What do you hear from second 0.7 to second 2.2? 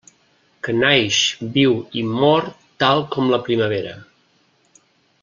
naix, viu i